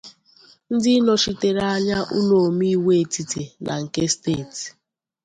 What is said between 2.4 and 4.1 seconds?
omeiwu etiti na nke